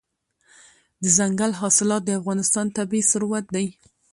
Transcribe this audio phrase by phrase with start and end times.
[1.03, 3.67] دځنګل حاصلات د افغانستان طبعي ثروت دی.